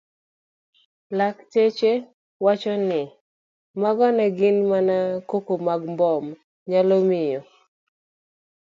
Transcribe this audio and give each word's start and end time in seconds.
Lakteche 1.17 1.91
wacho 2.45 2.73
ni 2.87 3.01
mago 3.81 4.07
ne 4.17 4.25
gin 4.37 4.57
mana 4.71 4.97
koko 5.29 5.53
mag 5.67 5.81
mbom 5.93 6.25
nyalo 6.69 6.95
miyo 7.09 7.41